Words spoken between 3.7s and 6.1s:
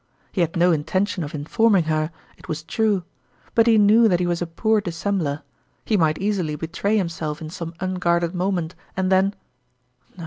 knew that he was a poor dis sembler he